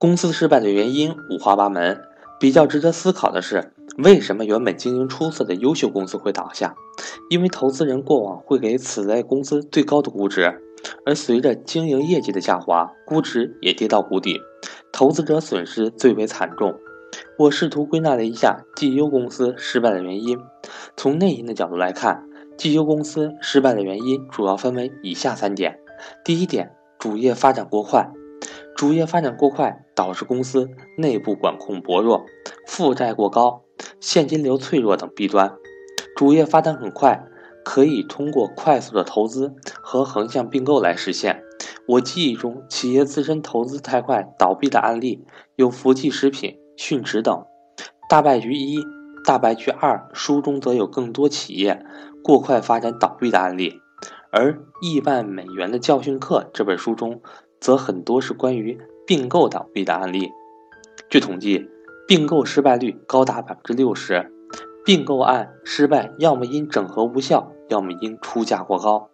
[0.00, 2.00] 公司失败的原因五花八门，
[2.38, 6.76] 比较值得思考的是，为什么原本经营出色的优秀公司会倒下？
[7.28, 10.62] 因为投资人过往会给此类公司最高的估值，
[11.04, 14.40] 而随着经营业绩的下滑，估值也跌到谷底，
[14.92, 16.76] 投资者损失最为惨重。
[17.36, 20.38] 我试图归纳了一下绩优公司失败的原因，
[20.96, 22.22] 从内因的角度来看，
[22.56, 25.80] 绩优公司失败的原因主要分为以下三点：
[26.24, 26.70] 第一点，
[27.00, 28.08] 主业发展过快。
[28.78, 32.24] 主业发展过快，导致公司内部管控薄弱、
[32.64, 33.64] 负债过高、
[33.98, 35.52] 现金流脆弱等弊端。
[36.14, 37.24] 主业发展很快，
[37.64, 39.52] 可以通过快速的投资
[39.82, 41.42] 和横向并购来实现。
[41.88, 45.24] 我记忆中，企业自身投资太快倒闭的案例
[45.56, 47.44] 有福记食品、迅驰等。
[48.08, 48.78] 大败局一、
[49.24, 51.84] 大败局二书中则有更多企业
[52.22, 53.80] 过快发展倒闭的案例，
[54.30, 57.20] 而《亿万美元的教训课》这本书中。
[57.60, 60.30] 则很多是关于并购倒闭的案例。
[61.10, 61.68] 据统计，
[62.06, 64.32] 并购失败率高达百分之六十。
[64.84, 69.10] 并购案失败，要么因整合无效，要么因出价过高。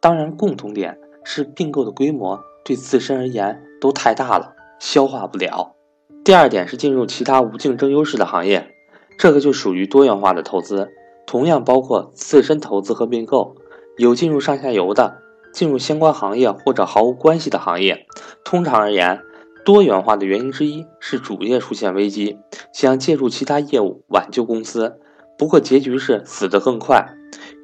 [0.00, 5.76] 当然，共同点是并购的规模对自身而言都太大了，消化不了。
[6.24, 8.74] 第二点是进入其他无竞争优势的行业，
[9.16, 10.90] 这个就属于多元化的投资，
[11.24, 13.54] 同样包括自身投资和并购，
[13.98, 15.21] 有进入上下游的。
[15.52, 18.06] 进入相关行业或者毫无关系的行业。
[18.44, 19.20] 通常而言，
[19.64, 22.38] 多元化的原因之一是主业出现危机，
[22.72, 24.98] 想借助其他业务挽救公司，
[25.38, 27.14] 不过结局是死得更快。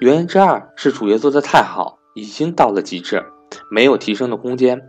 [0.00, 3.24] 原因之二是主业做得太好，已经到了极致，
[3.70, 4.80] 没有提升的空间。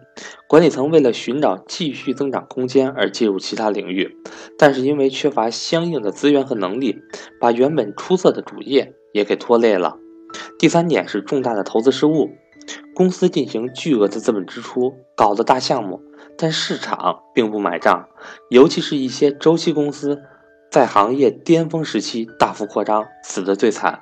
[0.48, 4.18] 管理层为了寻找继续增长空间而介入其他领域，
[4.58, 7.00] 但是因为缺乏相应的资源和能力，
[7.40, 9.98] 把原本出色的主业也给拖累了。
[10.58, 12.30] 第三点是重大的投资失误。
[13.00, 16.02] 公司进行巨额的资本支出，搞的大项目，
[16.38, 18.10] 但市场并不买账，
[18.50, 20.22] 尤其是一些周期公司，
[20.70, 24.02] 在行业巅峰时期大幅扩张，死得最惨。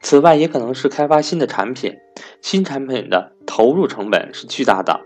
[0.00, 1.92] 此外，也可能是开发新的产品，
[2.40, 4.98] 新产品的投入成本是巨大的，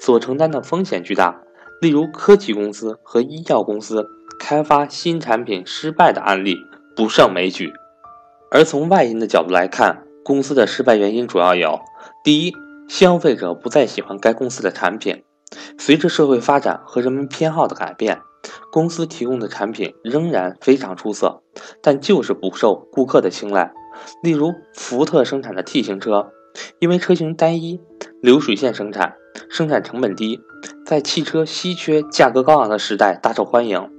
[0.00, 1.40] 所承担的风险巨大。
[1.80, 4.08] 例如，科技公司和医药公司
[4.40, 6.56] 开发新产品失败的案例
[6.96, 7.72] 不胜枚举。
[8.50, 11.78] 而从外因的角度来看，公司的失败原因主要有。
[12.24, 12.52] 第一，
[12.88, 15.22] 消费者不再喜欢该公司的产品。
[15.78, 18.20] 随着社会发展和人们偏好的改变，
[18.72, 21.42] 公司提供的产品仍然非常出色，
[21.82, 23.72] 但就是不受顾客的青睐。
[24.22, 26.30] 例如，福特生产的 T 型车，
[26.80, 27.80] 因为车型单一、
[28.20, 29.14] 流水线生产、
[29.48, 30.40] 生产成本低，
[30.84, 33.90] 在汽车稀缺、价格高昂的时代大受欢迎。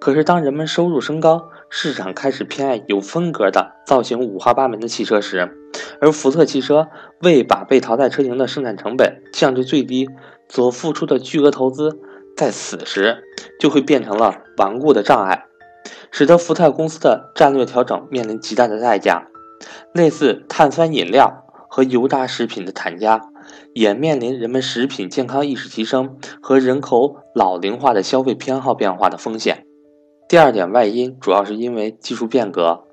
[0.00, 5.50] 可是，当人们收入升高，市场开始偏爱有风格的造型五花八门的汽车时，
[6.00, 6.88] 而福特汽车
[7.22, 10.08] 为把被淘汰车型的生产成本降至最低，
[10.48, 11.98] 所付出的巨额投资，
[12.36, 13.24] 在此时
[13.58, 15.44] 就会变成了顽固的障碍，
[16.10, 19.28] 使得福特公司的战略调整面临极大的代价。
[19.92, 23.22] 类似碳酸饮料和油炸食品的产家，
[23.72, 29.64] 也面临人们食品健康意识提升和人口老龄化的消费偏好变化的风险。
[30.28, 32.82] 第二点外因主要是因为技术变革。《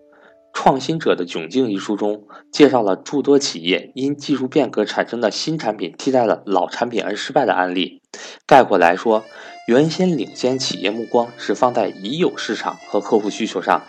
[0.53, 8.01] 创新者的窘境》一书中介绍了诸多企业因技术变革产生的新产品替代了老产品而失败的案例。
[8.45, 9.25] 概括来说，
[9.67, 13.81] 原先领先企业目光是放在已有市场和客户需求上，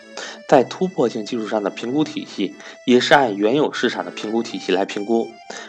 [0.48, 2.54] 在突破性技术上的评估体系
[2.86, 5.28] 也是按原有市场的评估体系来评估。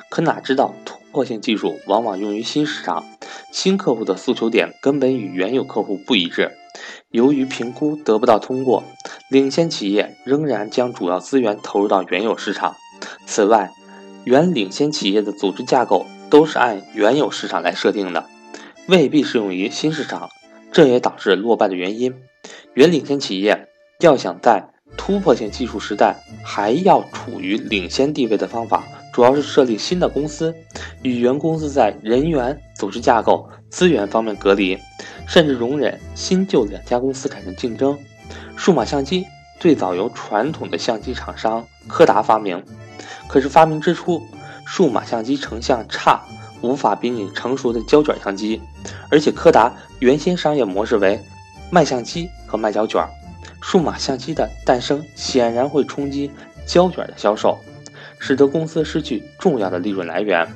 [0.09, 3.05] 可哪知道突破性技术往往用于新市场，
[3.51, 6.51] 新客户的诉求点根本与原有客户不一致。
[7.09, 8.83] 由于评估得不到通过，
[9.29, 12.75] 领先企业仍然将主要资源投入到原有市场。
[13.25, 13.71] 此外，
[14.23, 18.25] 原领先企业的组织架构都是按原有市场来设定的，
[18.87, 20.29] 未必适用于新市场，
[20.71, 22.15] 这也导致落败的原因。
[22.73, 23.67] 原领先企业
[23.99, 28.83] 要想在突破性技术时代还要处于领先地位的方法，
[29.15, 30.53] 主要是设立新的公司，
[31.01, 34.77] 与原公司在人员、组织架构、资源方面隔离。
[35.25, 37.97] 甚至容忍新旧两家公司产生竞争。
[38.57, 39.25] 数码相机
[39.57, 42.61] 最早由传统的相机厂商柯达发明，
[43.25, 44.21] 可是发明之初，
[44.65, 46.21] 数码相机成像差，
[46.59, 48.61] 无法比拟成熟的胶卷相机，
[49.09, 51.17] 而且柯达原先商业模式为
[51.71, 53.01] 卖相机和卖胶卷，
[53.61, 56.29] 数码相机的诞生显然会冲击
[56.67, 57.57] 胶卷的销售，
[58.27, 60.47] 使得公司失去重要的利润来源。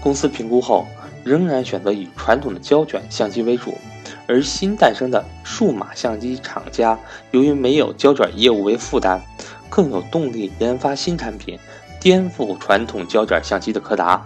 [0.00, 0.86] 公司评估后，
[1.24, 3.76] 仍然选择以传统的胶卷相机为主。
[4.28, 6.96] 而新诞生的数码相机厂家，
[7.32, 9.20] 由于没有胶卷业务为负担，
[9.68, 11.58] 更有动力研发新产品，
[11.98, 14.24] 颠覆传统胶卷相机的柯达。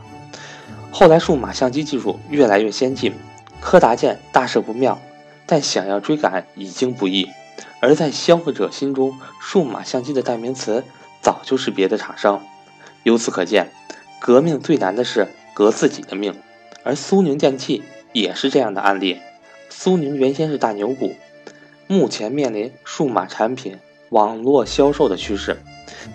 [0.90, 3.14] 后来数码相机技术越来越先进，
[3.58, 5.00] 柯达见大事不妙，
[5.46, 7.26] 但想要追赶已经不易。
[7.80, 10.84] 而在消费者心中，数码相机的代名词
[11.22, 12.42] 早就是别的厂商。
[13.04, 13.70] 由此可见，
[14.20, 16.34] 革命最难的是革自己的命。
[16.84, 17.82] 而苏宁电器
[18.12, 19.20] 也是这样的案例。
[19.70, 21.14] 苏宁原先是大牛股，
[21.86, 23.78] 目前面临数码产品
[24.10, 25.56] 网络销售的趋势。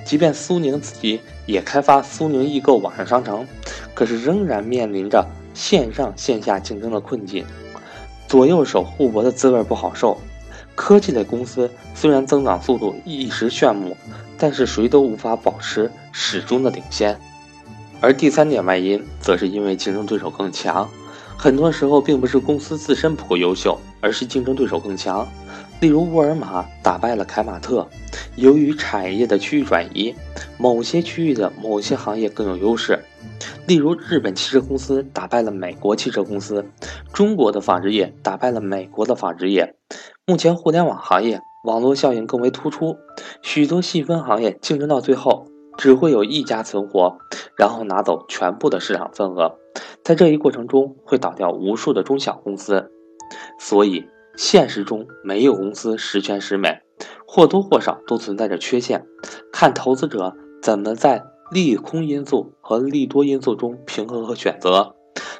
[0.03, 3.47] 即便苏宁自己也开发苏宁易购网上商城，
[3.93, 7.45] 可是仍然面临着线上线下竞争的困境，
[8.27, 10.17] 左右手互搏的滋味不好受。
[10.77, 13.97] 科技类公司虽然增长速度一时炫目，
[14.37, 17.19] 但是谁都无法保持始终的领先。
[17.99, 20.87] 而第三点外因，则是因为竞争对手更强。
[21.35, 25.27] 很多时候并不是公司自身不够优秀，而是竞争对手更强。
[25.79, 27.87] 例如，沃尔玛打败了凯马特，
[28.35, 30.13] 由于产业的区域转移，
[30.59, 33.03] 某些区域的某些行业更有优势。
[33.65, 36.63] 例如，日本汽车公司打败了美国汽车公司，
[37.11, 39.75] 中国的纺织业打败了美国的纺织业。
[40.29, 42.97] 目前，互联网行业网络效应更为突出，
[43.41, 45.45] 许多细分行业竞争到最后，
[45.77, 47.17] 只会有一家存活，
[47.57, 49.57] 然后拿走全部的市场份额。
[50.03, 52.91] 在这一过程中，会倒掉无数的中小公司，
[53.57, 56.81] 所以现实中没有公司十全十美，
[57.25, 59.05] 或多或少都存在着缺陷。
[59.53, 64.93] 看投资者怎么在利空因素和利多因素中平衡和选择。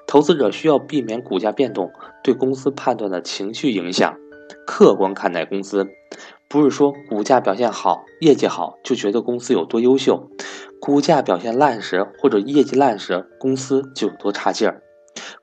[0.07, 1.92] 投资者需要避免股价变动
[2.24, 4.16] 对公司判断的情绪影响，
[4.66, 5.88] 客观看待公司。
[6.50, 10.30] 不是说股价表现好、业绩好就觉得公司有多优秀。
[10.80, 14.82] 股价表现烂时，或者业绩烂时，公司就有多差劲儿。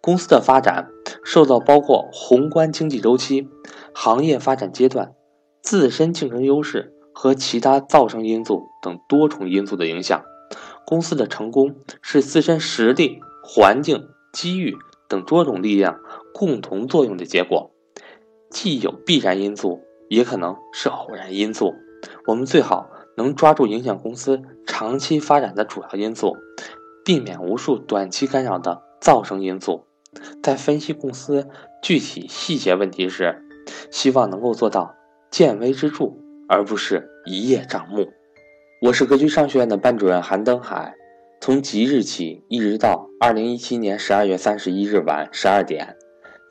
[0.01, 0.89] 公司的发展
[1.25, 3.49] 受到包括宏观经济周期、
[3.93, 5.13] 行业发展阶段、
[5.61, 10.23] 自身竞争优势和其他造成因素等多重因素的影响。
[10.87, 14.75] 公司的成功是自身实力、环境、机遇
[15.09, 15.99] 等多种力量
[16.33, 17.73] 共同作用的结果，
[18.55, 21.75] 既有必然因素，也可能是偶然因素。
[22.27, 22.89] 我们最好。
[23.17, 26.37] 能抓住影响公司长期发展的主要因素，
[27.05, 29.87] 避免无数短期干扰的噪声因素。
[30.43, 31.47] 在分析公司
[31.81, 33.41] 具体细节问题时，
[33.93, 34.97] 希望能够做到
[35.31, 36.13] 见微知著，
[36.49, 38.09] 而不是一叶障目。
[38.83, 40.97] 我是格局商学院的班主任韩登海。
[41.41, 45.97] 从即日起一直到二零一七年十二月三十一日晚十二点，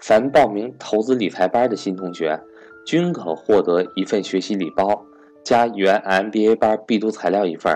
[0.06, 2.38] 凡报名投资理财班的新同学，
[2.86, 5.06] 均可获得一份学习礼包。
[5.46, 7.74] 加原 MBA 班必读材料一份，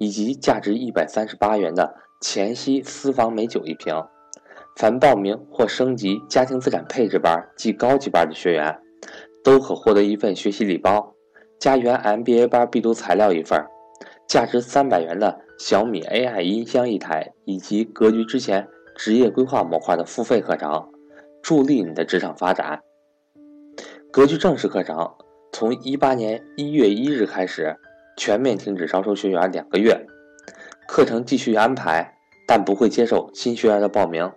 [0.00, 3.94] 以及价值一百三十八元的黔西私房美酒一瓶。
[4.74, 8.76] 凡报名或升级家庭资产配置班及高级班的学员，
[9.44, 11.14] 都可获得一份学习礼包，
[11.60, 13.64] 加原 MBA 班必读材料一份，
[14.26, 18.66] 价值三百元的小米 AI 音箱一台，以及格局之前
[18.96, 20.88] 职业规划模块的付费课程，
[21.42, 22.80] 助力你的职场发展。
[24.10, 25.14] 格局正式课程。
[25.50, 27.74] 从一八年一月一日开始，
[28.16, 30.06] 全面停止招收学员两个月，
[30.86, 32.14] 课程继续安排，
[32.46, 34.30] 但不会接受新学员的报名。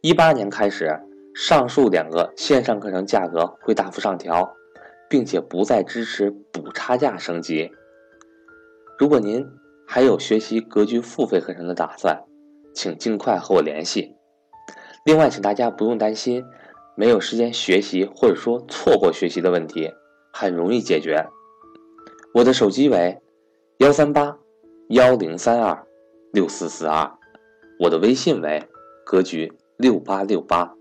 [0.00, 0.98] 一八年开始，
[1.34, 4.50] 上述两个线上课程价格会大幅上调，
[5.10, 7.70] 并且不再支持补差价升级。
[8.98, 9.46] 如果您
[9.86, 12.18] 还有学习格局付费课程的打算，
[12.74, 14.16] 请尽快和我联系。
[15.04, 16.44] 另外，请大家不用担心
[16.94, 19.90] 没有时间学习或者说错过学习的问题。
[20.32, 21.26] 很容易解决。
[22.32, 23.20] 我的手机为
[23.78, 24.38] 幺三八
[24.90, 25.84] 幺零三二
[26.32, 27.10] 六四四二，
[27.80, 28.62] 我的微信为
[29.04, 30.72] 格局六八六八。